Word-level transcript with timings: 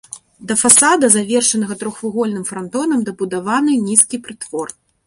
Да 0.51 0.55
фасада, 0.61 1.09
завершанага 1.17 1.77
трохвугольным 1.83 2.43
франтонам, 2.51 3.07
дабудаваны 3.11 3.79
нізкі 3.89 4.17
прытвор. 4.27 4.67